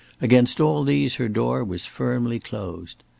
[0.19, 3.03] Against all these her door was firmly closed.